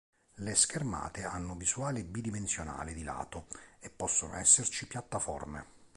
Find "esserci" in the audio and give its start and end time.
4.37-4.87